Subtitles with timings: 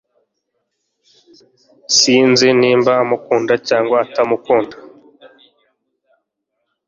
[1.97, 4.75] Sinzi niba umukunda cyangwa utamukunda